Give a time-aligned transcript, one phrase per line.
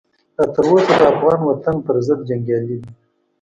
[0.37, 2.89] لا تر اوسه د افغان وطن پرضد جنګیالي دي.